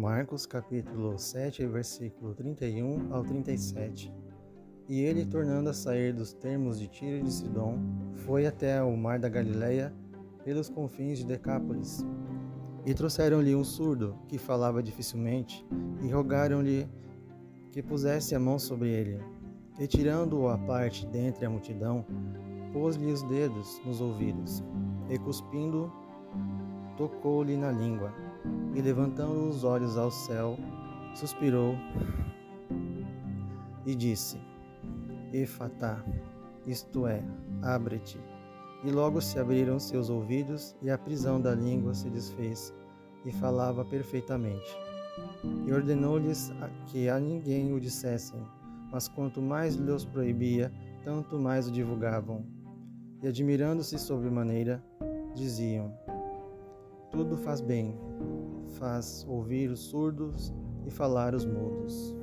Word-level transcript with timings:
Marcos 0.00 0.46
capítulo 0.46 1.18
7, 1.18 1.66
versículo 1.66 2.34
31 2.34 3.12
ao 3.12 3.22
37. 3.22 4.10
E 4.88 4.98
ele, 4.98 5.26
tornando 5.26 5.68
a 5.68 5.74
sair 5.74 6.14
dos 6.14 6.32
termos 6.32 6.80
de 6.80 6.88
Tiro 6.88 7.18
e 7.18 7.22
de 7.22 7.30
Sidom, 7.30 7.78
foi 8.14 8.46
até 8.46 8.82
o 8.82 8.96
mar 8.96 9.18
da 9.18 9.28
Galileia, 9.28 9.92
pelos 10.42 10.70
confins 10.70 11.18
de 11.18 11.26
Decápolis. 11.26 12.02
E 12.86 12.94
trouxeram-lhe 12.94 13.54
um 13.54 13.62
surdo, 13.62 14.16
que 14.26 14.38
falava 14.38 14.82
dificilmente, 14.82 15.66
e 16.00 16.08
rogaram-lhe 16.08 16.88
que 17.70 17.82
pusesse 17.82 18.34
a 18.34 18.40
mão 18.40 18.58
sobre 18.58 18.88
ele. 18.88 19.22
E 19.78 19.86
tirando-o 19.86 20.48
à 20.48 20.56
parte 20.56 21.06
dentre 21.08 21.44
a 21.44 21.50
multidão, 21.50 22.06
pôs-lhe 22.72 23.12
os 23.12 23.22
dedos 23.24 23.78
nos 23.84 24.00
ouvidos, 24.00 24.64
e 25.10 25.18
cuspindo, 25.18 25.92
tocou-lhe 26.96 27.54
na 27.54 27.70
língua, 27.70 28.14
e 28.74 28.80
levantando 28.80 29.48
os 29.48 29.64
olhos 29.64 29.96
ao 29.96 30.10
céu, 30.10 30.56
suspirou 31.14 31.74
e 33.84 33.94
disse: 33.94 34.38
Efatá, 35.32 36.02
isto 36.66 37.06
é, 37.06 37.22
abre-te. 37.62 38.20
E 38.84 38.90
logo 38.90 39.20
se 39.20 39.38
abriram 39.38 39.78
seus 39.78 40.08
ouvidos, 40.08 40.74
e 40.80 40.90
a 40.90 40.96
prisão 40.96 41.40
da 41.40 41.54
língua 41.54 41.92
se 41.92 42.08
desfez, 42.08 42.72
e 43.24 43.32
falava 43.32 43.84
perfeitamente. 43.84 44.76
E 45.66 45.72
ordenou-lhes 45.72 46.50
que 46.86 47.08
a 47.08 47.20
ninguém 47.20 47.72
o 47.74 47.80
dissessem, 47.80 48.40
mas 48.90 49.06
quanto 49.06 49.42
mais 49.42 49.74
lhes 49.74 50.04
proibia, 50.04 50.72
tanto 51.04 51.38
mais 51.38 51.68
o 51.68 51.72
divulgavam. 51.72 52.44
E 53.22 53.28
admirando-se 53.28 53.98
sobremaneira, 53.98 54.82
diziam: 55.34 55.92
Tudo 57.20 57.36
faz 57.36 57.60
bem, 57.60 57.94
faz 58.78 59.26
ouvir 59.28 59.68
os 59.70 59.80
surdos 59.80 60.54
e 60.86 60.90
falar 60.90 61.34
os 61.34 61.44
mudos. 61.44 62.16